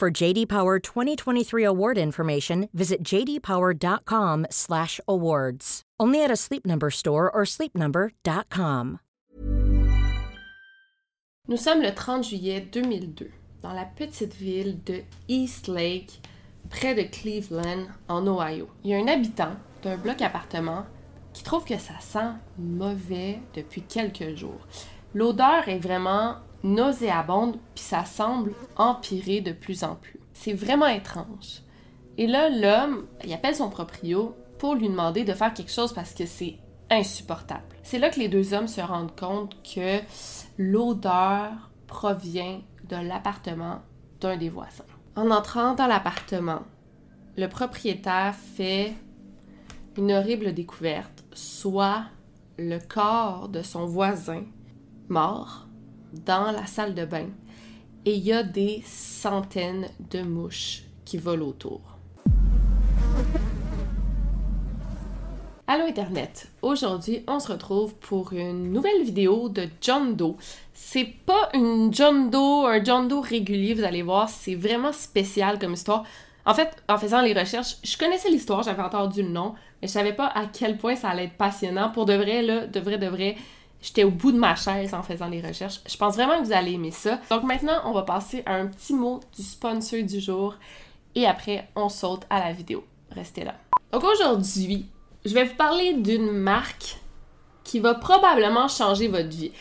[0.00, 5.82] For JD Power 2023 award information, visit jdpower.com/awards.
[6.00, 9.00] Only at a Sleep Number store or sleepnumber.com.
[11.48, 16.22] Nous sommes le 30 juillet 2002 dans la petite ville de East Lake,
[16.70, 18.70] près de Cleveland, en Ohio.
[18.82, 20.86] Il y a un habitant d'un bloc appartement
[21.34, 24.66] qui trouve que ça sent mauvais depuis quelques jours.
[25.12, 30.18] L'odeur est vraiment nauséabonde, puis ça semble empirer de plus en plus.
[30.32, 31.62] C'est vraiment étrange.
[32.18, 36.12] Et là, l'homme, il appelle son proprio pour lui demander de faire quelque chose parce
[36.12, 36.58] que c'est
[36.90, 37.62] insupportable.
[37.82, 40.00] C'est là que les deux hommes se rendent compte que
[40.58, 43.80] l'odeur provient de l'appartement
[44.20, 44.84] d'un des voisins.
[45.16, 46.62] En entrant dans l'appartement,
[47.36, 48.94] le propriétaire fait
[49.96, 52.04] une horrible découverte, soit
[52.58, 54.44] le corps de son voisin
[55.08, 55.66] mort
[56.12, 57.26] dans la salle de bain
[58.04, 61.80] et il y a des centaines de mouches qui volent autour.
[65.66, 66.48] Allô Internet!
[66.62, 70.36] Aujourd'hui, on se retrouve pour une nouvelle vidéo de John Doe.
[70.72, 75.60] C'est pas une John Doe, un John Doe régulier, vous allez voir, c'est vraiment spécial
[75.60, 76.04] comme histoire.
[76.44, 79.92] En fait, en faisant les recherches, je connaissais l'histoire, j'avais entendu le nom, mais je
[79.92, 81.90] savais pas à quel point ça allait être passionnant.
[81.90, 83.36] Pour de vrai, là, de vrai, de vrai,
[83.82, 85.80] j'étais au bout de ma chaise en faisant les recherches.
[85.86, 87.18] Je pense vraiment que vous allez aimer ça.
[87.30, 90.54] Donc maintenant, on va passer à un petit mot du sponsor du jour
[91.14, 92.84] et après, on saute à la vidéo.
[93.10, 93.54] Restez là.
[93.92, 94.86] Donc aujourd'hui,
[95.24, 96.98] je vais vous parler d'une marque
[97.64, 99.52] qui va probablement changer votre vie.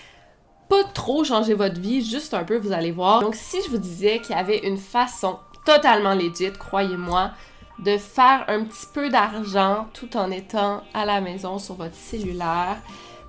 [0.70, 3.22] Pas trop changer votre vie, juste un peu, vous allez voir.
[3.22, 7.32] Donc, si je vous disais qu'il y avait une façon totalement legit, croyez-moi,
[7.80, 12.78] de faire un petit peu d'argent tout en étant à la maison sur votre cellulaire.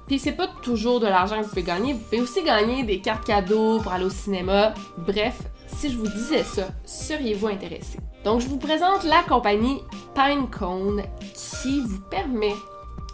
[0.06, 3.00] Puis c'est pas toujours de l'argent que vous pouvez gagner, vous pouvez aussi gagner des
[3.00, 4.75] cartes cadeaux pour aller au cinéma.
[4.99, 7.99] Bref, si je vous disais ça, seriez-vous intéressé?
[8.25, 9.81] Donc, je vous présente la compagnie
[10.15, 11.03] Pinecone
[11.34, 12.55] qui vous permet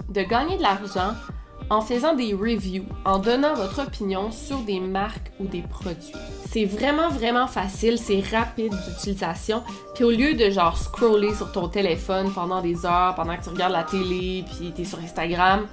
[0.09, 1.13] de gagner de l'argent
[1.69, 6.13] en faisant des reviews, en donnant votre opinion sur des marques ou des produits.
[6.51, 9.63] C'est vraiment, vraiment facile, c'est rapide d'utilisation.
[9.95, 13.51] Puis au lieu de genre scroller sur ton téléphone pendant des heures, pendant que tu
[13.51, 15.67] regardes la télé, puis tu es sur Instagram,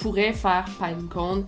[0.00, 1.44] tu pourrais faire Pinecone,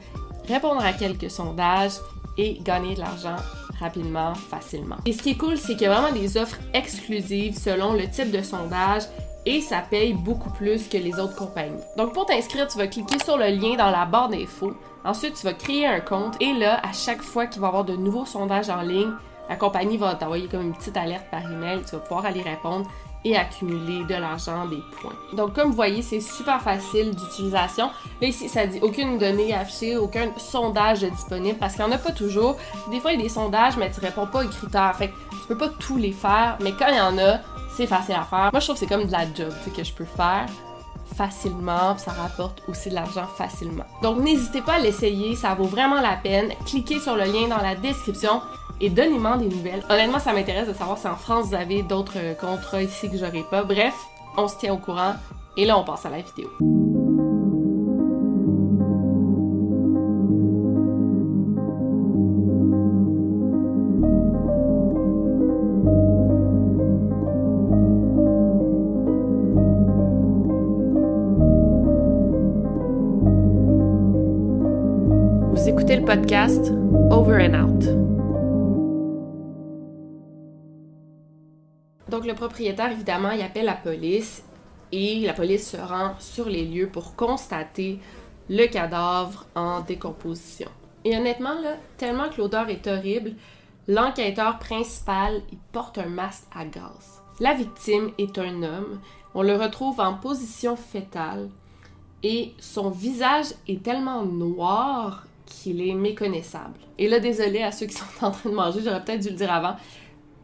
[0.46, 1.94] répondre à quelques sondages
[2.36, 3.36] et gagner de l'argent
[3.80, 4.96] rapidement, facilement.
[5.06, 8.08] Et ce qui est cool, c'est qu'il y a vraiment des offres exclusives selon le
[8.08, 9.02] type de sondage
[9.44, 11.82] et ça paye beaucoup plus que les autres compagnies.
[11.96, 14.74] Donc pour t'inscrire, tu vas cliquer sur le lien dans la barre d'infos.
[15.04, 17.84] Ensuite, tu vas créer un compte et là, à chaque fois qu'il va y avoir
[17.84, 19.10] de nouveaux sondages en ligne,
[19.48, 22.88] la compagnie va t'envoyer comme une petite alerte par email, tu vas pouvoir aller répondre
[23.24, 25.14] et accumuler de l'argent, des points.
[25.32, 27.90] Donc comme vous voyez, c'est super facile d'utilisation.
[28.20, 31.98] Là ici, ça dit aucune donnée affichée, aucun sondage disponible parce qu'il n'y en a
[31.98, 32.56] pas toujours.
[32.90, 34.94] Des fois, il y a des sondages, mais tu réponds pas aux critères.
[34.96, 37.38] Fait que tu peux pas tous les faire, mais quand il y en a,
[37.76, 38.50] c'est facile à faire.
[38.52, 40.46] Moi, je trouve que c'est comme de la job que je peux faire
[41.12, 43.84] facilement, ça rapporte aussi de l'argent facilement.
[44.02, 46.52] Donc n'hésitez pas à l'essayer, ça vaut vraiment la peine.
[46.66, 48.40] Cliquez sur le lien dans la description
[48.80, 49.82] et donnez-moi des nouvelles.
[49.88, 53.16] Honnêtement, ça m'intéresse de savoir si en France vous avez d'autres euh, contrats ici que
[53.16, 53.62] j'aurais pas.
[53.62, 53.94] Bref,
[54.36, 55.14] on se tient au courant
[55.56, 56.48] et là on passe à la vidéo.
[75.52, 76.72] Vous écoutez le podcast
[77.10, 78.11] Over and Out.
[82.22, 84.44] Donc le propriétaire, évidemment, il appelle la police
[84.92, 87.98] et la police se rend sur les lieux pour constater
[88.48, 90.68] le cadavre en décomposition.
[91.04, 93.32] Et honnêtement, là, tellement que l'odeur est horrible,
[93.88, 97.22] l'enquêteur principal, il porte un masque à gaz.
[97.40, 99.00] La victime est un homme.
[99.34, 101.48] On le retrouve en position fétale
[102.22, 106.78] et son visage est tellement noir qu'il est méconnaissable.
[106.98, 109.34] Et là, désolé à ceux qui sont en train de manger, j'aurais peut-être dû le
[109.34, 109.74] dire avant,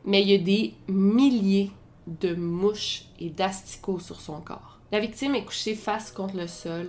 [0.04, 1.70] mais il y a des milliers
[2.06, 4.78] de mouches et d'asticots sur son corps.
[4.90, 6.88] La victime est couchée face contre le sol,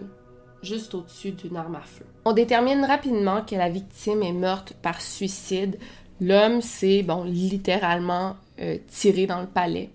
[0.63, 2.05] juste au-dessus d'une arme à feu.
[2.25, 5.77] On détermine rapidement que la victime est morte par suicide.
[6.21, 9.89] L'homme s'est, bon, littéralement euh, tiré dans le palais.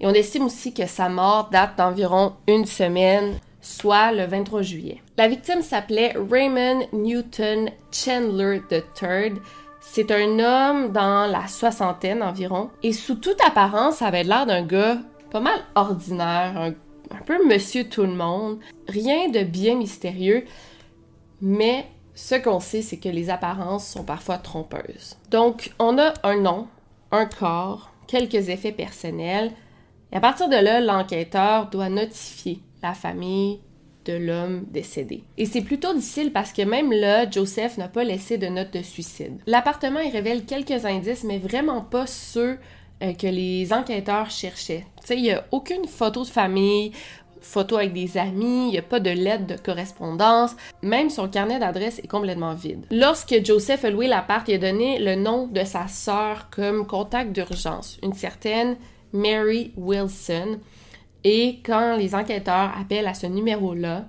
[0.00, 5.02] Et on estime aussi que sa mort date d'environ une semaine, soit le 23 juillet.
[5.16, 9.32] La victime s'appelait Raymond Newton Chandler III.
[9.90, 12.70] C'est un homme dans la soixantaine environ.
[12.82, 14.98] Et sous toute apparence, ça avait l'air d'un gars
[15.30, 16.72] pas mal ordinaire, un,
[17.24, 18.58] peu monsieur tout le monde.
[18.86, 20.44] Rien de bien mystérieux.
[21.40, 25.16] Mais ce qu'on sait, c'est que les apparences sont parfois trompeuses.
[25.30, 26.68] Donc, on a un nom,
[27.10, 29.52] un corps, quelques effets personnels,
[30.12, 33.60] et à partir de là, l'enquêteur doit notifier la famille
[34.08, 35.22] de l'homme décédé.
[35.36, 38.82] Et c'est plutôt difficile parce que même là, Joseph n'a pas laissé de note de
[38.82, 39.38] suicide.
[39.46, 42.58] L'appartement, il révèle quelques indices, mais vraiment pas ceux
[43.02, 44.84] euh, que les enquêteurs cherchaient.
[45.00, 46.92] Tu sais, il n'y a aucune photo de famille,
[47.40, 51.58] photo avec des amis, il n'y a pas de lettre de correspondance, même son carnet
[51.58, 52.86] d'adresse est complètement vide.
[52.90, 57.32] Lorsque Joseph a loué l'appart, il a donné le nom de sa sœur comme contact
[57.32, 58.76] d'urgence, une certaine
[59.12, 60.58] Mary Wilson.
[61.24, 64.06] Et quand les enquêteurs appellent à ce numéro-là,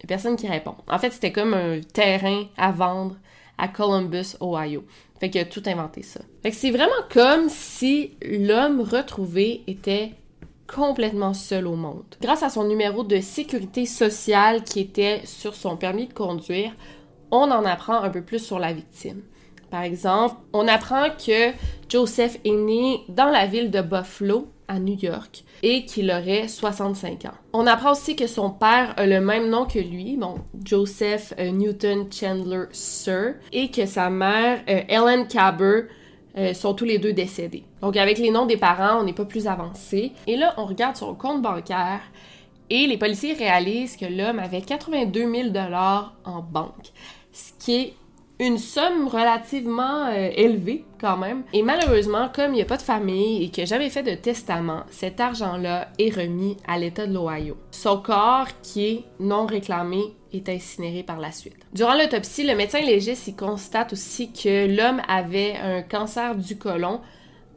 [0.00, 0.74] il n'y a personne qui répond.
[0.88, 3.16] En fait, c'était comme un terrain à vendre
[3.58, 4.84] à Columbus, Ohio.
[5.20, 6.20] Fait qu'il a tout inventé ça.
[6.42, 10.12] Fait que c'est vraiment comme si l'homme retrouvé était
[10.66, 12.16] complètement seul au monde.
[12.20, 16.74] Grâce à son numéro de sécurité sociale qui était sur son permis de conduire,
[17.30, 19.22] on en apprend un peu plus sur la victime.
[19.74, 21.50] Par exemple, on apprend que
[21.88, 27.24] Joseph est né dans la ville de Buffalo, à New York, et qu'il aurait 65
[27.24, 27.34] ans.
[27.52, 31.50] On apprend aussi que son père a le même nom que lui, bon, Joseph euh,
[31.50, 35.88] Newton Chandler Sir, et que sa mère, euh, Ellen Caber,
[36.38, 37.64] euh, sont tous les deux décédés.
[37.80, 40.12] Donc avec les noms des parents, on n'est pas plus avancé.
[40.28, 42.02] Et là, on regarde son compte bancaire
[42.70, 46.92] et les policiers réalisent que l'homme avait 82 000 dollars en banque,
[47.32, 47.94] ce qui est
[48.40, 51.42] une somme relativement euh, élevée quand même.
[51.52, 54.14] Et malheureusement, comme il n'y a pas de famille et qu'il n'a jamais fait de
[54.14, 57.56] testament, cet argent-là est remis à l'État de l'Ohio.
[57.70, 60.02] Son corps, qui est non réclamé,
[60.32, 61.56] est incinéré par la suite.
[61.72, 67.00] Durant l'autopsie, le médecin légiste y constate aussi que l'homme avait un cancer du côlon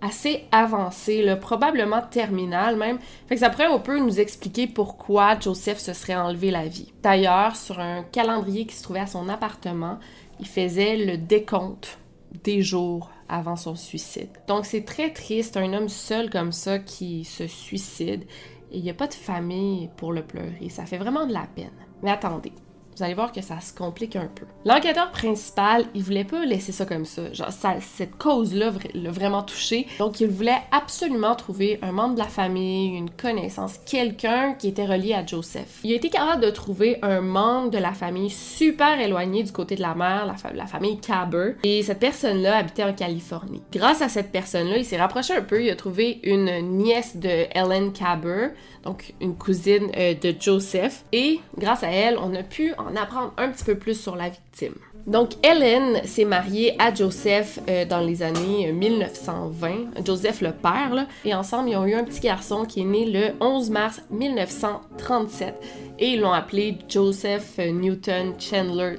[0.01, 3.00] assez avancé, probablement terminal même.
[3.27, 6.94] Fait que ça pourrait un peu nous expliquer pourquoi Joseph se serait enlevé la vie.
[7.01, 9.97] D'ailleurs, sur un calendrier qui se trouvait à son appartement,
[10.39, 11.99] il faisait le décompte
[12.43, 14.29] des jours avant son suicide.
[14.47, 18.25] Donc c'est très triste, un homme seul comme ça qui se suicide
[18.71, 20.69] il n'y a pas de famille pour le pleurer.
[20.69, 21.71] Ça fait vraiment de la peine.
[22.03, 22.53] Mais attendez,
[22.97, 24.45] vous allez voir que ça se complique un peu.
[24.65, 27.31] L'enquêteur principal, il voulait pas laisser ça comme ça.
[27.31, 27.49] Genre,
[27.79, 29.85] cette cause-là l'a vraiment touché.
[29.99, 34.85] Donc, il voulait absolument trouver un membre de la famille, une connaissance, quelqu'un qui était
[34.85, 35.79] relié à Joseph.
[35.83, 39.75] Il a été capable de trouver un membre de la famille super éloigné du côté
[39.75, 41.53] de la mère, la, famille Caber.
[41.63, 43.61] Et cette personne-là habitait en Californie.
[43.71, 45.63] Grâce à cette personne-là, il s'est rapproché un peu.
[45.63, 48.49] Il a trouvé une nièce de Ellen Caber,
[48.83, 51.03] donc une cousine euh, de Joseph.
[51.11, 54.75] Et grâce à elle, on a pu apprendre un petit peu plus sur la victime.
[55.05, 61.33] Donc, Ellen s'est mariée à Joseph euh, dans les années 1920, Joseph le père, et
[61.33, 65.55] ensemble, ils ont eu un petit garçon qui est né le 11 mars 1937
[65.99, 68.97] et ils l'ont appelé Joseph Newton Chandler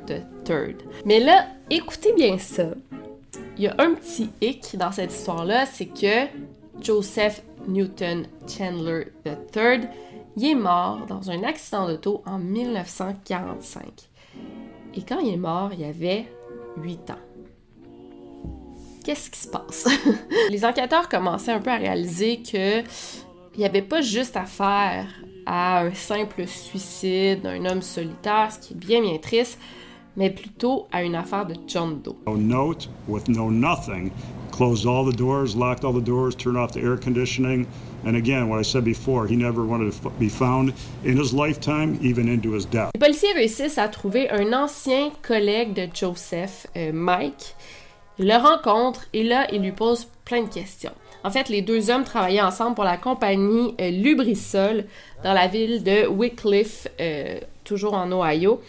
[0.48, 0.76] III.
[1.04, 2.70] Mais là, écoutez bien ça.
[3.56, 6.26] Il y a un petit hic dans cette histoire-là, c'est que
[6.80, 9.88] Joseph Newton Chandler III
[10.38, 13.82] il est mort dans un accident d'auto en 1945.
[14.94, 16.26] Et quand il est mort, il avait
[16.76, 17.18] 8 ans.
[19.04, 19.88] Qu'est-ce qui se passe?
[20.50, 25.06] Les enquêteurs commençaient un peu à réaliser que il n'y avait pas juste affaire
[25.44, 29.58] à un simple suicide d'un homme solitaire, ce qui est bien bien triste,
[30.18, 32.16] mais plutôt à une affaire de John Doe.
[32.26, 34.10] No note, with no nothing,
[34.50, 37.66] closed all the doors, locked all the doors, turned off the air conditioning.
[38.04, 41.98] And again, what I said before, he never wanted to be found in his lifetime,
[42.02, 42.90] even into his death.
[42.94, 47.54] Les policiers réussissent à trouver un ancien collègue de Joseph, euh, Mike.
[48.18, 50.92] Ils le rencontrent et là, il lui pose plein de questions.
[51.24, 54.84] En fait, les deux hommes travaillaient ensemble pour la compagnie euh, Lubrisol
[55.22, 58.60] dans la ville de Wycliffe, euh, toujours en Ohio.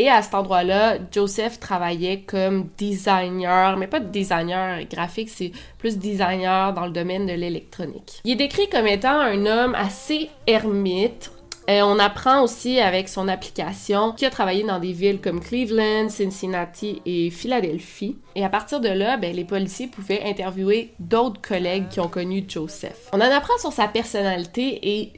[0.00, 5.98] Et à cet endroit-là, Joseph travaillait comme designer, mais pas de designer graphique, c'est plus
[5.98, 8.22] designer dans le domaine de l'électronique.
[8.24, 11.30] Il est décrit comme étant un homme assez ermite,
[11.68, 16.08] et on apprend aussi avec son application qu'il a travaillé dans des villes comme Cleveland,
[16.08, 18.16] Cincinnati et Philadelphie.
[18.36, 22.42] Et à partir de là, ben, les policiers pouvaient interviewer d'autres collègues qui ont connu
[22.48, 23.10] Joseph.
[23.12, 25.12] On en apprend sur sa personnalité et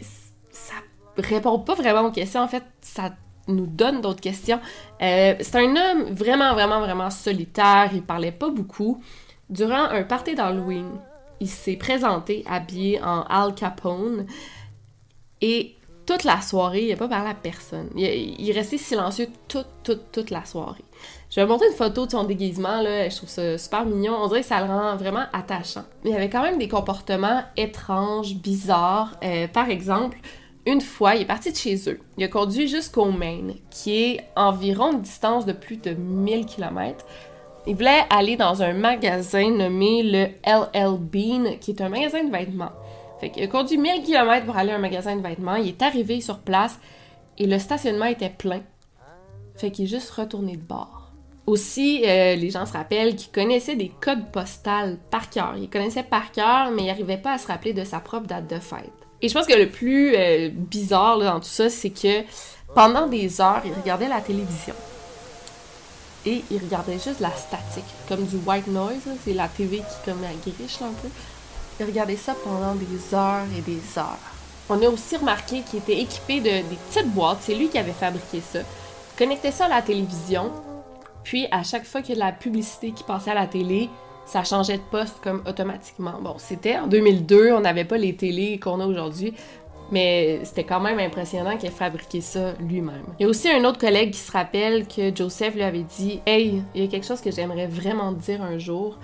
[0.51, 0.75] ça
[1.17, 2.41] répond pas vraiment aux questions.
[2.41, 3.13] En fait, ça
[3.49, 4.61] nous donne d'autres questions.
[5.03, 7.91] Euh, c'est un homme vraiment, vraiment, vraiment solitaire.
[7.93, 9.03] Il parlait pas beaucoup.
[9.51, 10.91] Durant un party d'Halloween,
[11.41, 14.27] il s'est présenté habillé en Al Capone
[15.41, 15.75] et
[16.07, 17.89] toute la soirée, il n'a pas parlé à personne.
[17.97, 18.05] Il,
[18.41, 20.85] il restait silencieux toute, toute, toute la soirée.
[21.31, 24.15] Je vais montrer une photo de son déguisement, là, je trouve ça super mignon.
[24.21, 25.85] On dirait que ça le rend vraiment attachant.
[26.05, 29.15] Mais il avait quand même des comportements étranges, bizarres.
[29.25, 30.19] Euh, par exemple,
[30.65, 31.99] une fois, il est parti de chez eux.
[32.17, 37.05] Il a conduit jusqu'au Maine, qui est environ une distance de plus de 1000 km.
[37.67, 42.31] Il voulait aller dans un magasin nommé le LL Bean, qui est un magasin de
[42.31, 42.73] vêtements.
[43.21, 45.57] Fait a conduit 1000 km pour aller à un magasin de vêtements.
[45.57, 46.79] Il est arrivé sur place
[47.39, 48.63] et le stationnement était plein.
[49.57, 51.13] Fait qu'il est juste retourné de bord.
[51.47, 55.55] Aussi, euh, les gens se rappellent qu'il connaissait des codes postales par cœur.
[55.57, 58.49] Il connaissait par cœur, mais il n'arrivait pas à se rappeler de sa propre date
[58.49, 59.02] de fête.
[59.23, 62.23] Et je pense que le plus euh, bizarre dans tout ça, c'est que
[62.75, 64.75] pendant des heures, il regardait la télévision.
[66.27, 69.09] Et il regardait juste la statique, comme du white noise.
[69.25, 71.09] C'est la TV qui comme la griche un peu.
[71.81, 74.19] Il regardait ça pendant des heures et des heures.
[74.69, 77.39] On a aussi remarqué qu'il était équipé de des petites boîtes.
[77.43, 78.61] C'est lui qui avait fabriqué ça.
[78.61, 80.51] Il connectait ça à la télévision
[81.25, 83.89] puis, à chaque fois qu'il y a de la publicité qui passait à la télé,
[84.25, 86.15] ça changeait de poste comme automatiquement.
[86.21, 89.35] Bon, c'était en 2002, on n'avait pas les télés qu'on a aujourd'hui,
[89.91, 93.05] mais c'était quand même impressionnant qu'il ait fabriqué ça lui-même.
[93.19, 96.21] Il y a aussi un autre collègue qui se rappelle que Joseph lui avait dit
[96.27, 98.99] Hey, il y a quelque chose que j'aimerais vraiment dire un jour,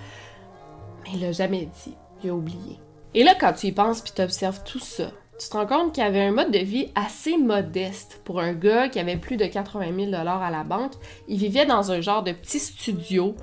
[1.03, 1.95] mais il l'a jamais dit.
[2.23, 2.79] Il a oublié.
[3.13, 5.93] Et là, quand tu y penses puis tu observes tout ça, tu te rends compte
[5.93, 9.45] qu'il avait un mode de vie assez modeste pour un gars qui avait plus de
[9.45, 10.91] 80 000 à la banque.
[11.27, 13.35] Il vivait dans un genre de petit studio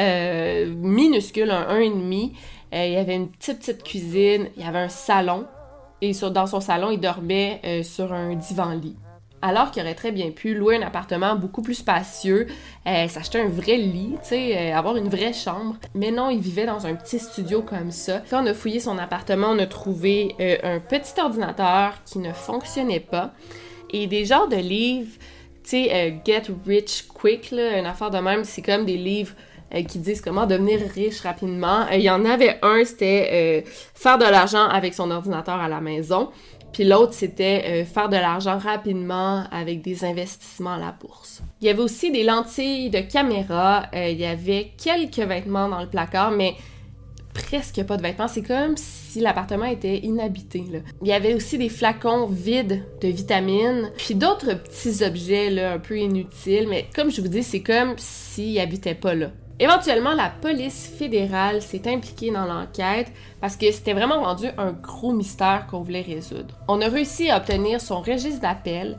[0.00, 2.32] euh, minuscule, un 1,5.
[2.74, 5.46] Euh, il y avait une petite, petite cuisine, il y avait un salon.
[6.00, 8.96] Et dans son salon, il dormait euh, sur un divan-lit
[9.46, 12.46] alors qu'il aurait très bien pu louer un appartement beaucoup plus spacieux,
[12.86, 14.16] euh, s'acheter un vrai lit,
[14.72, 15.76] avoir une vraie chambre.
[15.94, 18.22] Mais non, il vivait dans un petit studio comme ça.
[18.30, 23.00] Quand on a fouillé son appartement, on a trouvé un petit ordinateur qui ne fonctionnait
[23.00, 23.34] pas
[23.90, 25.12] et des genres de livres,
[25.62, 29.34] tu sais, Get Rich Quick, là, une affaire de même, c'est comme des livres
[29.82, 31.86] qui disent comment devenir riche rapidement.
[31.92, 33.64] Il y en avait un, c'était
[33.94, 36.30] faire de l'argent avec son ordinateur à la maison.
[36.74, 41.40] Puis l'autre, c'était euh, faire de l'argent rapidement avec des investissements à la bourse.
[41.60, 45.80] Il y avait aussi des lentilles de caméra, euh, il y avait quelques vêtements dans
[45.80, 46.56] le placard, mais
[47.32, 48.26] presque pas de vêtements.
[48.26, 50.64] C'est comme si l'appartement était inhabité.
[51.00, 55.96] Il y avait aussi des flacons vides de vitamines, puis d'autres petits objets un peu
[55.96, 59.30] inutiles, mais comme je vous dis, c'est comme s'il habitait pas là.
[59.60, 65.12] Éventuellement, la police fédérale s'est impliquée dans l'enquête parce que c'était vraiment rendu un gros
[65.12, 66.56] mystère qu'on voulait résoudre.
[66.66, 68.98] On a réussi à obtenir son registre d'appel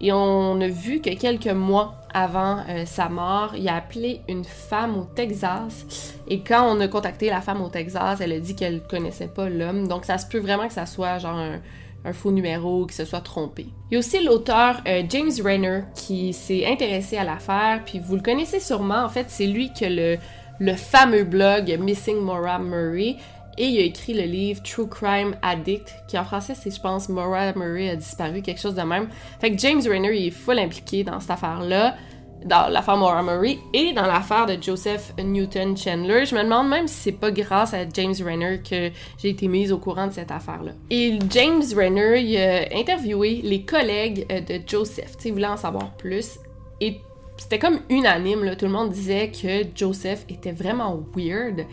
[0.00, 4.44] et on a vu que quelques mois avant euh, sa mort, il a appelé une
[4.44, 6.16] femme au Texas.
[6.26, 9.50] Et quand on a contacté la femme au Texas, elle a dit qu'elle connaissait pas
[9.50, 9.86] l'homme.
[9.86, 11.60] Donc ça se peut vraiment que ça soit genre un,
[12.04, 13.66] un faux numéro, qui se soit trompé.
[13.90, 18.16] Il y a aussi l'auteur euh, James Rayner qui s'est intéressé à l'affaire, puis vous
[18.16, 20.16] le connaissez sûrement, en fait, c'est lui qui a le,
[20.58, 23.16] le fameux blog Missing Maura Murray,
[23.58, 27.08] et il a écrit le livre True Crime Addict, qui en français c'est, je pense,
[27.08, 29.08] Maura Murray a disparu, quelque chose de même.
[29.40, 31.96] Fait que James Rayner, il est full impliqué dans cette affaire-là
[32.44, 36.24] dans l'affaire Maura Murray et dans l'affaire de Joseph Newton Chandler.
[36.26, 39.72] Je me demande même si c'est pas grâce à James Renner que j'ai été mise
[39.72, 40.72] au courant de cette affaire-là.
[40.90, 45.90] Et James Renner, il a interviewé les collègues euh, de Joseph, tu voulait en savoir
[45.96, 46.38] plus.
[46.80, 47.00] Et
[47.36, 48.56] c'était comme unanime, là.
[48.56, 51.66] tout le monde disait que Joseph était vraiment weird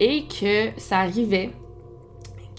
[0.00, 1.50] et que ça arrivait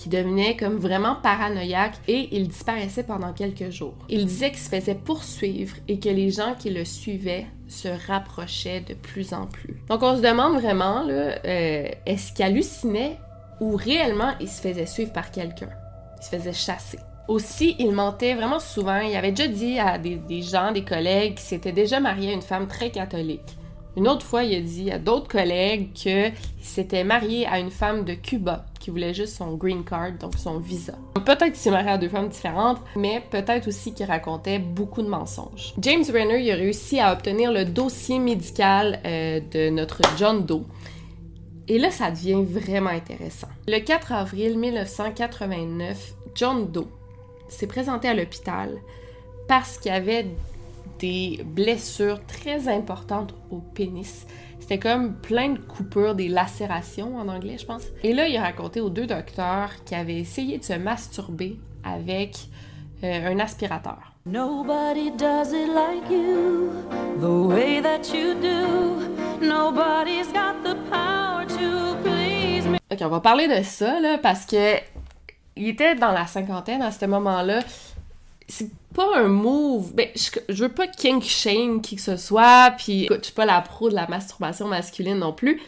[0.10, 3.96] devenait comme vraiment paranoïaque et il disparaissait pendant quelques jours.
[4.10, 8.82] Il disait qu'il se faisait poursuivre et que les gens qui le suivaient se rapprochaient
[8.82, 9.82] de plus en plus.
[9.90, 13.20] Donc on se demande vraiment, euh, est-ce qu'il hallucinait
[13.60, 15.70] ou réellement il se faisait suivre par quelqu'un?
[16.20, 17.00] Il se faisait chasser.
[17.28, 19.00] Aussi, il mentait vraiment souvent.
[19.00, 22.34] Il avait déjà dit à des, des gens, des collègues, qu'il s'était déjà marié à
[22.34, 23.58] une femme très catholique.
[23.98, 28.04] Une autre fois, il a dit à d'autres collègues qu'il s'était marié à une femme
[28.04, 30.94] de Cuba qui voulait juste son green card, donc son visa.
[31.14, 35.08] Peut-être qu'il s'est marié à deux femmes différentes, mais peut-être aussi qu'il racontait beaucoup de
[35.08, 35.74] mensonges.
[35.80, 40.66] James Renner a réussi à obtenir le dossier médical euh, de notre John Doe.
[41.68, 43.48] Et là, ça devient vraiment intéressant.
[43.68, 46.88] Le 4 avril 1989, John Doe
[47.48, 48.78] s'est présenté à l'hôpital
[49.48, 50.28] parce qu'il avait
[51.00, 54.26] des blessures très importantes au pénis.
[54.60, 57.84] C'était comme plein de coupures, des lacérations en anglais, je pense.
[58.04, 62.48] Et là, il a raconté aux deux docteurs qu'il avait essayé de se masturber avec
[63.04, 64.16] euh, un aspirateur.
[64.26, 66.72] Nobody does it like you,
[67.20, 69.46] the way that you do.
[69.46, 72.80] Nobody's got the power to please me.
[72.92, 74.78] Ok, on va parler de ça, là, parce que
[75.56, 77.60] il était dans la cinquantaine à ce moment-là.
[78.48, 79.94] C'est pas un move.
[79.94, 83.46] Ben, je, veux pas kink shame qui que ce soit, puis écoute, je suis pas
[83.46, 85.62] la pro de la masturbation masculine non plus,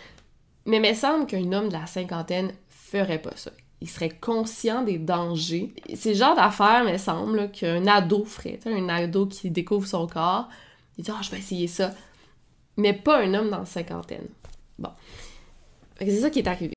[0.66, 3.52] mais il me semble qu'un homme de la cinquantaine ferait pas ça.
[3.82, 5.74] Il serait conscient des dangers.
[5.96, 8.60] C'est le genre d'affaire, me semble, qu'un ado ferait.
[8.66, 10.50] Un ado qui découvre son corps,
[10.98, 11.94] il dit «Ah, je vais essayer ça».
[12.78, 14.28] Mais pas un homme dans la cinquantaine.
[14.78, 14.92] Bon.
[16.00, 16.77] C'est ça qui est arrivé.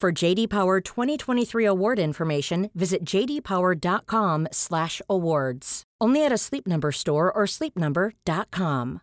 [0.00, 5.82] For JD Power 2023 award information, visit jdpower.com/awards.
[6.00, 9.00] Only at a Sleep Number store or sleepnumber.com.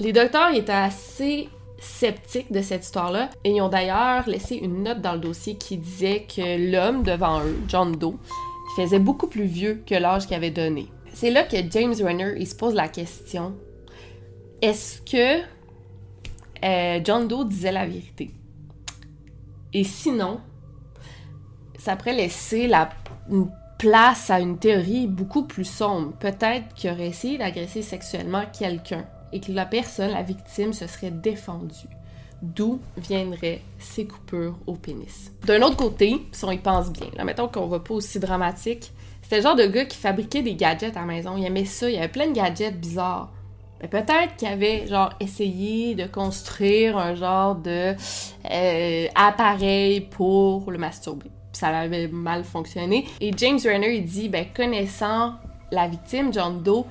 [0.00, 1.48] Les docteurs étaient assez
[1.78, 6.26] sceptiques de cette histoire-là et ont d'ailleurs laissé une note dans le dossier qui disait
[6.28, 8.18] que l'homme devant eux, John Doe,
[8.76, 10.88] faisait beaucoup plus vieux que l'âge qu'il avait donné.
[11.14, 13.56] C'est là que James Renner se pose la question
[14.62, 15.42] est-ce que
[16.64, 18.30] euh, John Doe disait la vérité.
[19.72, 20.40] Et sinon,
[21.78, 22.90] ça pourrait laisser la
[23.78, 26.12] place à une théorie beaucoup plus sombre.
[26.18, 31.10] Peut-être qu'il aurait essayé d'agresser sexuellement quelqu'un et que la personne, la victime, se serait
[31.10, 31.88] défendue.
[32.42, 35.30] D'où viendraient ces coupures au pénis.
[35.44, 38.92] D'un autre côté, si on y pense bien, là, mettons qu'on va pas aussi dramatique,
[39.22, 41.36] c'était le genre de gars qui fabriquait des gadgets à la maison.
[41.36, 43.30] Il aimait ça, il avait plein de gadgets bizarres.
[43.80, 47.94] Mais peut-être qu'il avait genre essayé de construire un genre de
[48.50, 51.30] euh, appareil pour le masturber.
[51.52, 53.06] ça avait mal fonctionné.
[53.20, 55.34] Et James Renner il dit ben connaissant
[55.70, 56.84] la victime John Doe,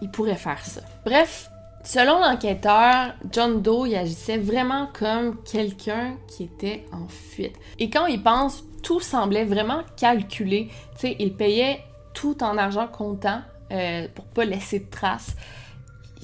[0.00, 0.80] il pourrait faire ça.
[1.04, 1.50] Bref,
[1.84, 7.56] selon l'enquêteur, John Doe il agissait vraiment comme quelqu'un qui était en fuite.
[7.78, 10.68] Et quand il pense, tout semblait vraiment calculé.
[10.94, 11.80] Tu sais, il payait
[12.14, 13.40] tout en argent comptant
[13.70, 15.36] euh, pour pas laisser de traces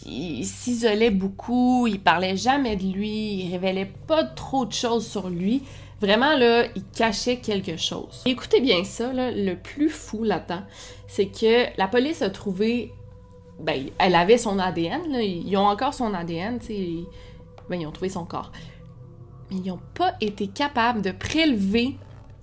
[0.06, 5.28] il s'isolait beaucoup, il parlait jamais de lui, il révélait pas trop de choses sur
[5.28, 5.62] lui.
[6.00, 8.22] Vraiment, là, il cachait quelque chose.
[8.24, 10.62] écoutez bien ça, là, le plus fou là-dedans,
[11.08, 12.92] c'est que la police a trouvé.
[13.58, 16.72] Ben, elle avait son ADN, là, ils ont encore son ADN, tu.
[17.68, 18.52] Ben, ils ont trouvé son corps.
[19.50, 21.96] Mais ils n'ont pas été capables de prélever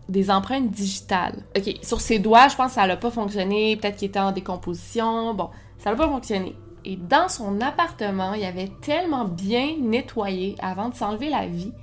[0.10, 1.44] des empreintes digitales.
[1.58, 3.78] OK, sur ses doigts, je pense que ça n'a pas fonctionné.
[3.78, 5.34] Peut-être qu'il était en décomposition.
[5.34, 6.56] Bon, ça n'a pas fonctionné.
[6.86, 11.74] Et dans son appartement, il avait tellement bien nettoyé avant de s'enlever la vie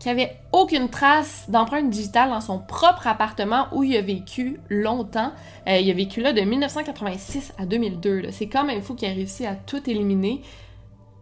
[0.00, 4.58] qu'il n'y avait aucune trace d'empreinte digitale dans son propre appartement où il a vécu
[4.70, 5.32] longtemps.
[5.68, 8.30] Euh, il a vécu là de 1986 à 2002.
[8.30, 10.40] C'est quand même fou qu'il ait réussi à tout éliminer.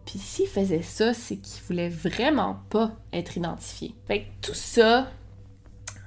[0.05, 3.93] Puis s'il faisait ça, c'est qu'il voulait vraiment pas être identifié.
[4.07, 5.07] Fait tout ça,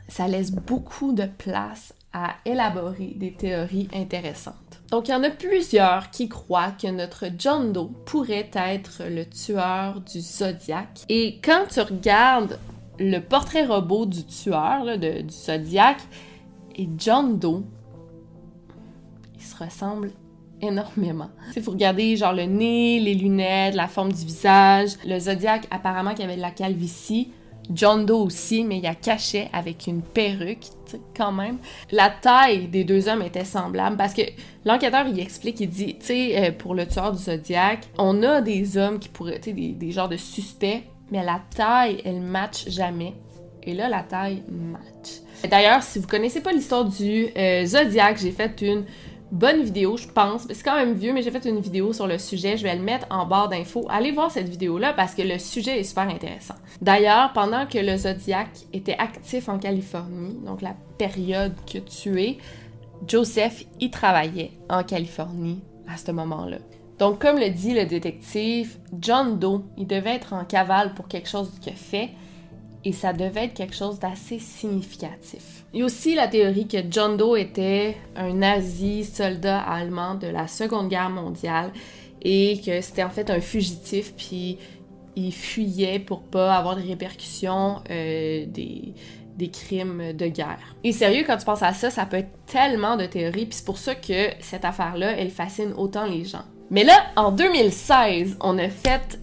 [0.08, 4.54] ça laisse beaucoup de place à élaborer des théories intéressantes.
[4.90, 9.24] Donc, il y en a plusieurs qui croient que notre John Doe pourrait être le
[9.24, 11.00] tueur du Zodiac.
[11.08, 12.58] Et quand tu regardes
[12.98, 15.96] le portrait robot du tueur du Zodiac
[16.76, 17.64] et John Doe,
[19.34, 20.12] ils se ressemblent
[20.60, 21.30] énormément.
[21.52, 26.14] Si vous regardez genre le nez, les lunettes, la forme du visage, le Zodiac apparemment
[26.14, 27.32] qui avait de la calvitie,
[27.70, 30.66] John Doe aussi, mais il a caché avec une perruque,
[31.16, 31.58] quand même.
[31.90, 34.22] La taille des deux hommes était semblable parce que
[34.64, 38.40] l'enquêteur, il explique, il dit, tu sais, euh, pour le tueur du Zodiac, on a
[38.40, 42.68] des hommes qui pourraient, tu sais, des, genres de suspects, mais la taille, elle match
[42.68, 43.14] jamais.
[43.64, 45.20] Et là, la taille match.
[45.48, 48.84] D'ailleurs, si vous connaissez pas l'histoire du euh, Zodiac, j'ai fait une
[49.32, 50.46] bonne vidéo, je pense.
[50.48, 52.56] C'est quand même vieux, mais j'ai fait une vidéo sur le sujet.
[52.56, 53.86] Je vais le mettre en barre d'infos.
[53.88, 56.54] Allez voir cette vidéo-là parce que le sujet est super intéressant.
[56.80, 62.38] D'ailleurs, pendant que le Zodiac était actif en Californie, donc la période que tu es,
[63.08, 66.58] Joseph y travaillait en Californie à ce moment-là.
[66.98, 71.28] Donc, comme le dit le détective, John Doe, il devait être en cavale pour quelque
[71.28, 72.10] chose qu'il a fait
[72.84, 75.64] et ça devait être quelque chose d'assez significatif.
[75.72, 80.26] Il y a aussi la théorie que John Doe était un nazi soldat allemand de
[80.26, 81.72] la Seconde Guerre mondiale
[82.22, 84.58] et que c'était en fait un fugitif puis
[85.16, 88.94] il fuyait pour pas avoir des répercussions euh, des,
[89.36, 90.76] des crimes de guerre.
[90.84, 93.64] Et sérieux, quand tu penses à ça, ça peut être tellement de théories, puis c'est
[93.64, 96.44] pour ça que cette affaire-là, elle fascine autant les gens.
[96.70, 99.18] Mais là, en 2016, on a fait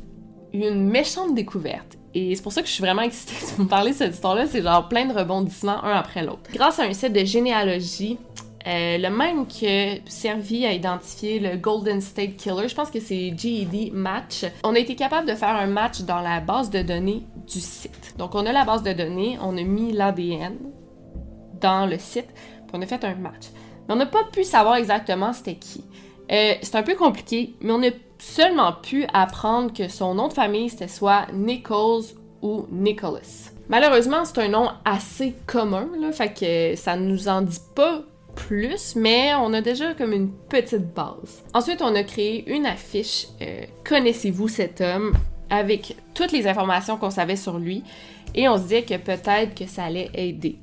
[0.53, 1.98] une méchante découverte.
[2.13, 4.47] Et c'est pour ça que je suis vraiment excitée de vous parler de cette histoire-là.
[4.47, 6.49] C'est genre plein de rebondissements un après l'autre.
[6.53, 8.17] Grâce à un site de généalogie,
[8.67, 12.99] euh, le même qui a servi à identifier le Golden State Killer, je pense que
[12.99, 16.81] c'est GED Match, on a été capable de faire un match dans la base de
[16.81, 18.15] données du site.
[18.17, 20.57] Donc on a la base de données, on a mis l'ADN
[21.61, 23.47] dans le site, puis on a fait un match.
[23.87, 25.83] Mais on n'a pas pu savoir exactement c'était qui.
[26.31, 30.33] Euh, c'est un peu compliqué, mais on a seulement pu apprendre que son nom de
[30.33, 32.03] famille c'était soit Nichols
[32.41, 33.51] ou Nicholas.
[33.69, 38.01] Malheureusement, c'est un nom assez commun, là, fait que ça nous en dit pas
[38.35, 41.43] plus, mais on a déjà comme une petite base.
[41.53, 45.13] Ensuite, on a créé une affiche euh, Connaissez-vous cet homme?
[45.49, 47.83] avec toutes les informations qu'on savait sur lui
[48.35, 50.57] et on se disait que peut-être que ça allait aider.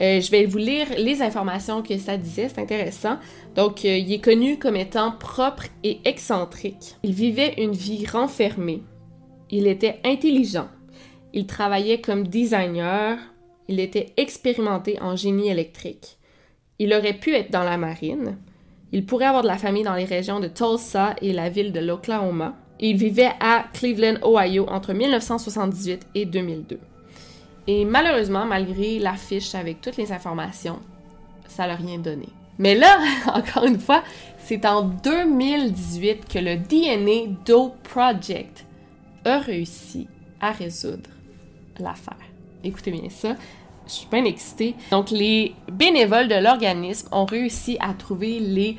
[0.00, 3.18] Euh, je vais vous lire les informations que ça disait, c'est intéressant.
[3.54, 6.96] Donc, euh, il est connu comme étant propre et excentrique.
[7.02, 8.82] Il vivait une vie renfermée.
[9.50, 10.68] Il était intelligent.
[11.34, 13.18] Il travaillait comme designer.
[13.68, 16.18] Il était expérimenté en génie électrique.
[16.78, 18.38] Il aurait pu être dans la marine.
[18.92, 21.80] Il pourrait avoir de la famille dans les régions de Tulsa et la ville de
[21.80, 22.56] l'Oklahoma.
[22.80, 26.80] Il vivait à Cleveland, Ohio entre 1978 et 2002.
[27.66, 30.80] Et malheureusement, malgré l'affiche avec toutes les informations,
[31.46, 32.28] ça n'a rien donné.
[32.58, 32.98] Mais là,
[33.34, 34.02] encore une fois,
[34.38, 38.66] c'est en 2018 que le DNA Doe Project
[39.24, 40.08] a réussi
[40.40, 41.10] à résoudre
[41.78, 42.16] l'affaire.
[42.64, 43.36] Écoutez bien ça.
[43.86, 44.76] Je suis bien excitée.
[44.90, 48.76] Donc, les bénévoles de l'organisme ont réussi à trouver les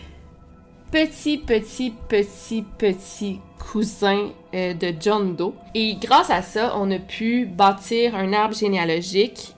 [0.92, 5.54] petits, petits, petits, petits cousins euh, de John Doe.
[5.74, 9.56] Et grâce à ça, on a pu bâtir un arbre généalogique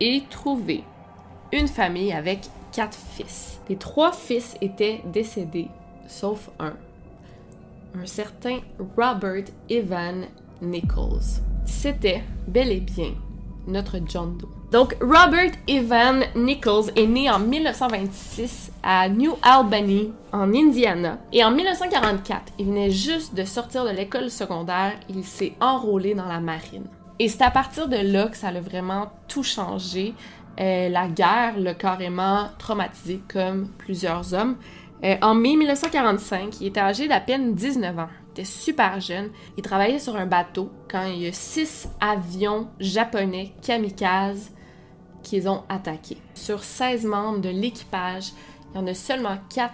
[0.00, 0.84] et trouver
[1.52, 2.40] une famille avec
[2.72, 3.60] quatre fils.
[3.68, 5.68] Les trois fils étaient décédés,
[6.06, 6.74] sauf un.
[7.94, 8.60] Un certain
[8.96, 10.26] Robert Evan
[10.62, 11.42] Nichols.
[11.66, 13.12] C'était bel et bien
[13.66, 14.48] notre John Doe.
[14.70, 21.18] Donc, Robert Evan Nichols est né en 1926 à New Albany, en Indiana.
[21.32, 26.26] Et en 1944, il venait juste de sortir de l'école secondaire il s'est enrôlé dans
[26.26, 26.86] la marine.
[27.18, 30.14] Et c'est à partir de là que ça a vraiment tout changé.
[30.60, 34.56] Euh, la guerre l'a carrément traumatisé comme plusieurs hommes.
[35.04, 39.30] Euh, en mai 1945, il était âgé d'à peine 19 ans était super jeune.
[39.56, 44.50] Il travaillait sur un bateau quand il y a six avions japonais kamikazes
[45.22, 46.18] qu'ils ont attaqués.
[46.34, 48.32] Sur 16 membres de l'équipage,
[48.72, 49.72] il y en a seulement 4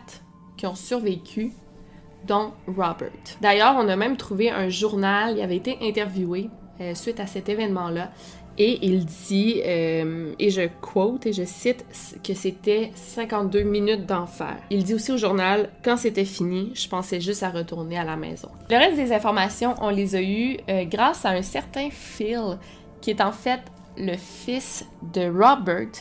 [0.56, 1.52] qui ont survécu,
[2.26, 3.12] dont Robert.
[3.40, 7.48] D'ailleurs, on a même trouvé un journal, il avait été interviewé euh, suite à cet
[7.48, 8.10] événement-là,
[8.58, 11.84] et il dit, euh, et je quote et je cite,
[12.24, 14.56] que c'était 52 minutes d'enfer.
[14.70, 18.16] Il dit aussi au journal, quand c'était fini, je pensais juste à retourner à la
[18.16, 18.48] maison.
[18.68, 22.58] Le reste des informations, on les a eues euh, grâce à un certain Phil,
[23.00, 23.60] qui est en fait
[23.96, 25.92] le fils de Robert.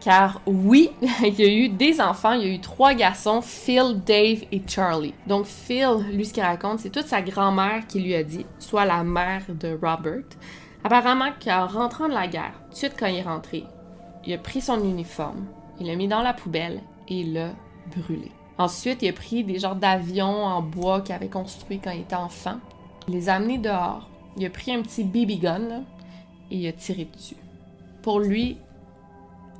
[0.00, 0.90] Car oui,
[1.22, 4.62] il y a eu des enfants, il y a eu trois garçons, Phil, Dave et
[4.66, 5.12] Charlie.
[5.26, 8.86] Donc Phil, lui ce qu'il raconte, c'est toute sa grand-mère qui lui a dit, soit
[8.86, 10.24] la mère de Robert,
[10.84, 13.64] Apparemment qu'en rentrant de la guerre, tout de suite quand il est rentré,
[14.24, 15.46] il a pris son uniforme,
[15.78, 17.50] il l'a mis dans la poubelle et il l'a
[17.96, 18.30] brûlé.
[18.58, 22.14] Ensuite, il a pris des genres d'avions en bois qu'il avait construits quand il était
[22.14, 22.56] enfant.
[23.08, 24.08] Il les a amenés dehors.
[24.36, 25.82] Il a pris un petit BB gun
[26.50, 27.36] et il a tiré dessus.
[28.02, 28.58] Pour lui,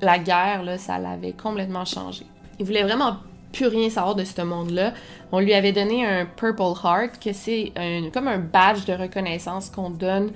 [0.02, 2.26] la guerre, là, ça l'avait complètement changé.
[2.58, 3.16] Il voulait vraiment
[3.52, 4.92] plus rien savoir de ce monde-là.
[5.32, 7.72] On lui avait donné un Purple Heart, que c'est
[8.12, 10.30] comme un badge de reconnaissance qu'on donne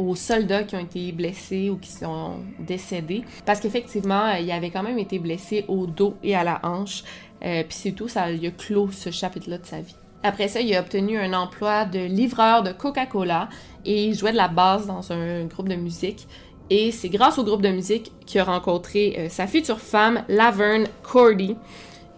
[0.00, 3.22] aux soldats qui ont été blessés ou qui sont décédés.
[3.44, 7.04] Parce qu'effectivement, euh, il avait quand même été blessé au dos et à la hanche.
[7.44, 9.96] Euh, puis c'est tout, ça il a clos ce chapitre-là de sa vie.
[10.22, 13.48] Après ça, il a obtenu un emploi de livreur de Coca-Cola
[13.84, 16.26] et il jouait de la basse dans un groupe de musique.
[16.68, 20.86] Et c'est grâce au groupe de musique qu'il a rencontré euh, sa future femme, Laverne
[21.02, 21.56] Cordy.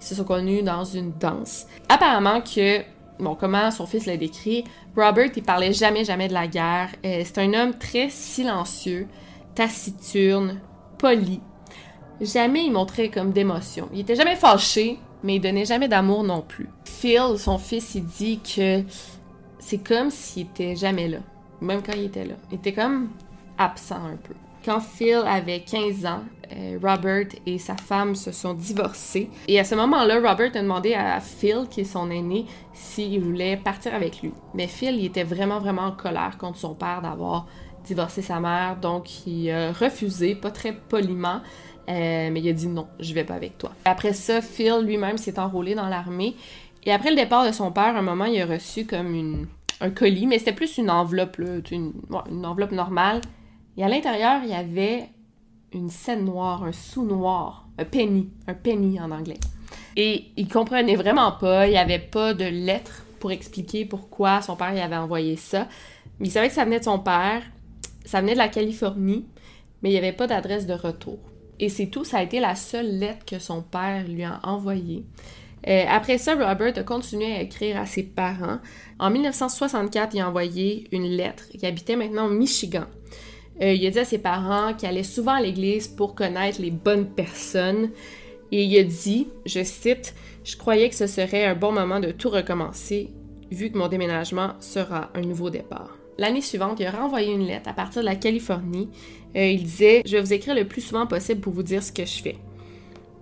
[0.01, 1.67] Ils se sont connus dans une danse.
[1.89, 2.83] Apparemment que
[3.23, 4.65] bon, comment son fils l'a décrit,
[4.97, 6.91] Robert, il parlait jamais, jamais de la guerre.
[7.05, 9.07] Euh, c'est un homme très silencieux,
[9.55, 10.61] taciturne,
[10.99, 11.41] poli.
[12.21, 13.89] Jamais il montrait comme d'émotion.
[13.93, 16.69] Il était jamais fâché, mais il donnait jamais d'amour non plus.
[16.85, 18.83] Phil, son fils, il dit que
[19.59, 21.19] c'est comme s'il était jamais là,
[21.61, 22.35] même quand il était là.
[22.51, 23.09] Il était comme
[23.59, 24.35] absent un peu.
[24.65, 26.23] Quand Phil avait 15 ans,
[26.53, 29.29] euh, Robert et sa femme se sont divorcés.
[29.49, 33.57] Et à ce moment-là, Robert a demandé à Phil, qui est son aîné, s'il voulait
[33.57, 34.33] partir avec lui.
[34.55, 37.47] Mais Phil, il était vraiment, vraiment en colère contre son père d'avoir
[37.85, 41.41] divorcé sa mère, donc il a refusé, pas très poliment,
[41.89, 43.73] euh, mais il a dit non, je vais pas avec toi.
[43.85, 46.37] Après ça, Phil lui-même s'est enrôlé dans l'armée.
[46.85, 49.47] Et après le départ de son père, un moment, il a reçu comme une
[49.81, 51.39] un colis, mais c'était plus une enveloppe,
[51.73, 51.93] une,
[52.31, 53.21] une enveloppe normale.
[53.77, 55.09] Et à l'intérieur, il y avait
[55.73, 59.39] une scène noire, un sous noir, un penny, un penny en anglais.
[59.97, 64.57] Et il comprenait vraiment pas, il n'y avait pas de lettre pour expliquer pourquoi son
[64.57, 65.69] père y avait envoyé ça.
[66.19, 67.43] Mais il savait que ça venait de son père,
[68.05, 69.27] ça venait de la Californie,
[69.83, 71.19] mais il n'y avait pas d'adresse de retour.
[71.59, 75.05] Et c'est tout, ça a été la seule lettre que son père lui a envoyée.
[75.69, 78.59] Euh, après ça, Robert a continué à écrire à ses parents.
[78.99, 81.45] En 1964, il a envoyé une lettre.
[81.55, 82.87] Il habitait maintenant au Michigan.
[83.61, 86.71] Euh, il a dit à ses parents qu'il allait souvent à l'église pour connaître les
[86.71, 87.91] bonnes personnes.
[88.51, 92.11] Et il a dit, je cite, Je croyais que ce serait un bon moment de
[92.11, 93.11] tout recommencer,
[93.51, 95.97] vu que mon déménagement sera un nouveau départ.
[96.19, 98.89] L'année suivante, il a renvoyé une lettre à partir de la Californie.
[99.37, 101.93] Euh, il disait Je vais vous écrire le plus souvent possible pour vous dire ce
[101.93, 102.37] que je fais.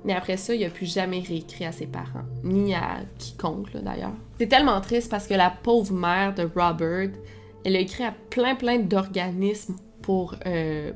[0.04, 4.14] Mais après ça, il n'a plus jamais réécrit à ses parents, ni à quiconque d'ailleurs.
[4.38, 7.10] C'est tellement triste parce que la pauvre mère de Robert,
[7.64, 10.92] elle a écrit à plein plein d'organismes pour euh,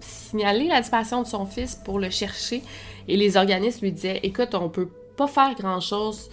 [0.00, 2.62] signaler la disparition de son fils, pour le chercher.
[3.06, 6.30] Et les organismes lui disaient Écoute, on peut pas faire grand chose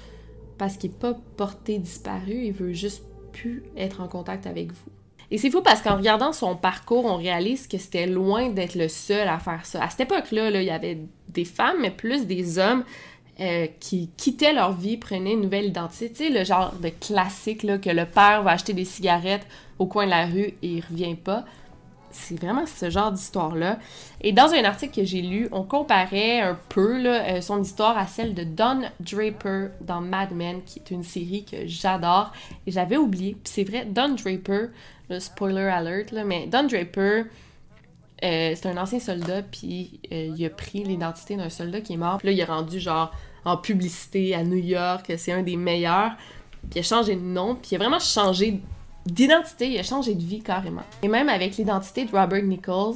[0.57, 4.91] parce qu'il n'est pas porté disparu, il veut juste plus être en contact avec vous.
[5.31, 8.87] Et c'est fou parce qu'en regardant son parcours, on réalise que c'était loin d'être le
[8.87, 9.83] seul à faire ça.
[9.83, 10.99] À cette époque-là, il y avait
[11.29, 12.83] des femmes, mais plus des hommes
[13.39, 16.09] euh, qui quittaient leur vie, prenaient une nouvelle identité.
[16.09, 19.45] Tu sais, le genre de classique là, que le père va acheter des cigarettes
[19.79, 21.43] au coin de la rue et il revient pas
[22.15, 23.77] c'est vraiment ce genre d'histoire-là.
[24.21, 28.07] Et dans un article que j'ai lu, on comparait un peu euh, son histoire à
[28.07, 32.31] celle de Don Draper dans Mad Men, qui est une série que j'adore.
[32.65, 33.33] Et j'avais oublié.
[33.43, 34.69] Puis c'est vrai, Don Draper,
[35.09, 37.25] le spoiler alert, là, mais Don Draper,
[38.23, 41.97] euh, c'est un ancien soldat, puis euh, il a pris l'identité d'un soldat qui est
[41.97, 42.17] mort.
[42.17, 43.11] Puis là, il est rendu genre
[43.43, 46.13] en publicité à New York, c'est un des meilleurs.
[46.69, 48.61] Puis il a changé de nom, puis il a vraiment changé
[49.05, 50.83] d'identité, il a changé de vie carrément.
[51.03, 52.95] Et même avec l'identité de Robert Nichols,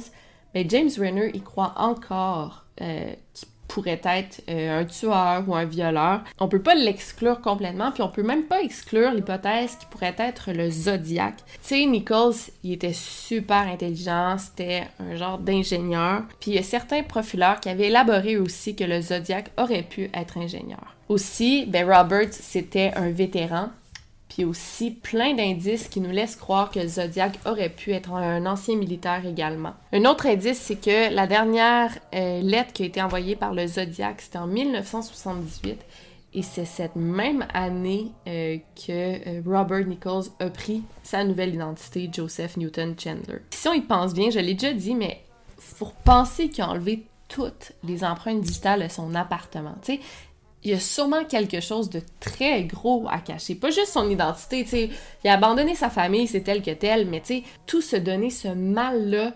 [0.54, 5.64] ben James Renner y croit encore euh, qu'il pourrait être euh, un tueur ou un
[5.64, 6.22] violeur.
[6.40, 10.50] On peut pas l'exclure complètement, puis on peut même pas exclure l'hypothèse qu'il pourrait être
[10.52, 11.36] le Zodiac.
[11.36, 16.64] Tu sais, Nichols, il était super intelligent, c'était un genre d'ingénieur, puis il y a
[16.64, 20.96] certains profileurs qui avaient élaboré aussi que le Zodiac aurait pu être ingénieur.
[21.08, 23.70] Aussi, ben Robert, c'était un vétéran,
[24.40, 28.74] puis aussi plein d'indices qui nous laissent croire que Zodiac aurait pu être un ancien
[28.74, 29.74] militaire également.
[29.92, 33.66] Un autre indice, c'est que la dernière euh, lettre qui a été envoyée par le
[33.66, 35.78] Zodiac, c'était en 1978.
[36.32, 38.88] Et c'est cette même année euh, que
[39.28, 43.40] euh, Robert Nichols a pris sa nouvelle identité, Joseph Newton Chandler.
[43.50, 45.20] Si on y pense bien, je l'ai déjà dit, mais
[45.58, 49.74] faut penser qu'il a enlevé toutes les empreintes digitales de son appartement.
[49.82, 50.00] Tu sais,
[50.62, 53.54] il y a sûrement quelque chose de très gros à cacher.
[53.54, 54.90] Pas juste son identité, tu sais.
[55.24, 58.30] Il a abandonné sa famille, c'est tel que tel, mais tu sais, tout se donner
[58.30, 59.32] ce mal-là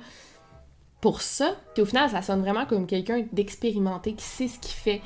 [1.00, 1.56] pour ça.
[1.72, 5.00] Puis au final, ça sonne vraiment comme quelqu'un d'expérimenté qui sait ce qu'il fait,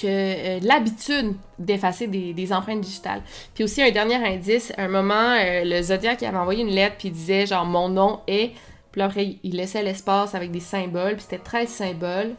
[0.00, 3.22] que euh, l'habitude d'effacer des, empreintes digitales.
[3.54, 7.08] Puis aussi, un dernier indice, un moment, euh, le Zodiac avait envoyé une lettre, puis
[7.08, 8.52] il disait genre mon nom est.
[8.92, 12.34] Puis il laissait l'espace avec des symboles, puis c'était 13 symboles.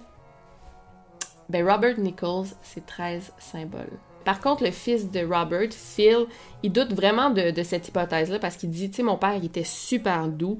[1.49, 3.97] Ben Robert Nichols, c'est 13 symboles.
[4.25, 6.25] Par contre, le fils de Robert, Phil,
[6.62, 9.63] il doute vraiment de, cette hypothèse-là parce qu'il dit, tu sais, mon père, il était
[9.63, 10.57] super doux.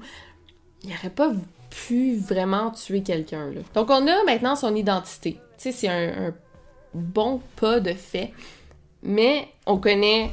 [0.82, 1.32] Il n'aurait pas
[1.68, 3.50] pu vraiment tuer quelqu'un.
[3.74, 5.34] Donc, on a maintenant son identité.
[5.58, 6.32] Tu sais, c'est un,
[6.94, 8.32] bon pas de fait.
[9.02, 10.32] Mais on connaît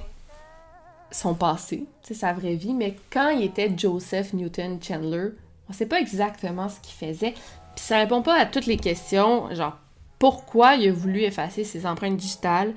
[1.12, 2.74] son passé, sais, sa vraie vie.
[2.74, 5.32] Mais quand il était Joseph Newton Chandler,
[5.70, 7.32] on sait pas exactement ce qu'il faisait.
[7.32, 9.78] Puis ça répond pas à toutes les questions, genre
[10.26, 12.74] pourquoi il a voulu effacer ses empreintes digitales,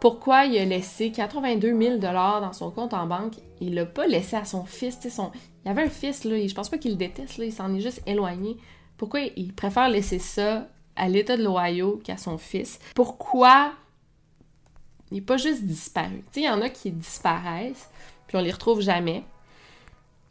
[0.00, 3.34] pourquoi il a laissé 82 000 dans son compte en banque.
[3.60, 4.98] Il l'a pas laissé à son fils.
[5.10, 5.30] Son...
[5.62, 7.74] Il avait un fils, là, et je pense pas qu'il le déteste, là, il s'en
[7.74, 8.56] est juste éloigné.
[8.96, 12.78] Pourquoi il préfère laisser ça à l'État de l'Ohio qu'à son fils?
[12.94, 13.72] Pourquoi
[15.10, 16.24] il n'est pas juste disparu?
[16.34, 17.90] Il y en a qui disparaissent,
[18.26, 19.22] puis on les retrouve jamais.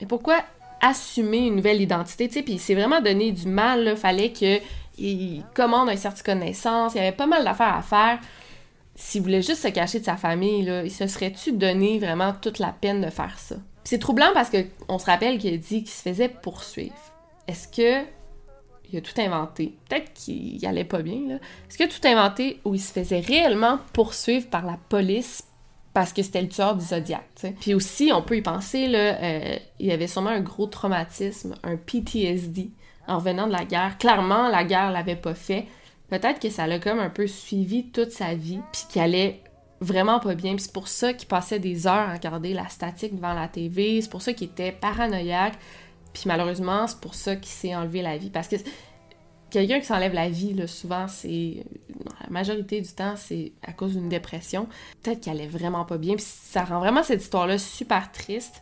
[0.01, 0.39] Mais pourquoi
[0.81, 2.27] assumer une nouvelle identité?
[2.27, 4.59] Puis c'est vraiment donné du mal, il fallait que
[4.97, 8.19] il commande un certificat de naissance, il y avait pas mal d'affaires à faire.
[8.95, 12.71] S'il voulait juste se cacher de sa famille, il se serait-tu donné vraiment toute la
[12.71, 13.55] peine de faire ça?
[13.83, 16.95] C'est troublant parce qu'on se rappelle qu'il a dit qu'il se faisait poursuivre.
[17.47, 18.05] Est-ce que
[18.91, 19.77] il a tout inventé?
[19.89, 21.39] Peut-être qu'il allait pas bien.
[21.69, 25.43] Est-ce a tout inventé ou il se faisait réellement poursuivre par la police
[25.93, 27.23] parce que c'était le tueur du Zodiac,
[27.61, 31.77] Puis aussi, on peut y penser, euh, il y avait sûrement un gros traumatisme, un
[31.77, 32.71] PTSD,
[33.07, 33.97] en revenant de la guerre.
[33.97, 35.67] Clairement, la guerre l'avait pas fait.
[36.09, 39.41] Peut-être que ça l'a comme un peu suivi toute sa vie, puis qu'il allait
[39.81, 40.55] vraiment pas bien.
[40.57, 44.01] C'est pour ça qu'il passait des heures à regarder la statique devant la TV.
[44.01, 45.57] C'est pour ça qu'il était paranoïaque.
[46.13, 48.29] Puis malheureusement, c'est pour ça qu'il s'est enlevé la vie.
[48.29, 48.55] Parce que
[49.49, 51.65] quelqu'un qui s'enlève la vie, là, souvent, c'est.
[52.21, 54.67] La majorité du temps, c'est à cause d'une dépression.
[55.03, 56.15] Peut-être qu'elle est vraiment pas bien.
[56.15, 58.61] Puis ça rend vraiment cette histoire-là super triste.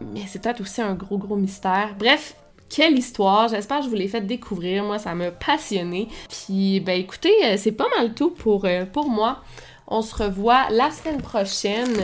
[0.00, 1.94] Mais c'est peut-être aussi un gros, gros mystère.
[1.98, 2.36] Bref,
[2.74, 3.48] quelle histoire!
[3.48, 4.82] J'espère que je vous l'ai fait découvrir.
[4.82, 6.08] Moi, ça m'a passionné.
[6.28, 9.42] Puis, ben écoutez, euh, c'est pas mal tout pour, euh, pour moi.
[9.86, 11.94] On se revoit la semaine prochaine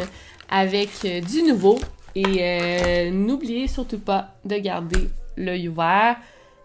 [0.50, 1.78] avec euh, du nouveau.
[2.14, 6.16] Et n'oubliez surtout pas de garder l'œil ouvert.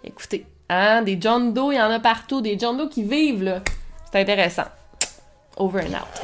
[0.04, 2.42] Écoutez, hein, des John Doe, il y en a partout.
[2.42, 3.62] Des John Doe qui vivent, là.
[4.12, 4.64] C'est intéressant.
[5.58, 6.24] Over and out.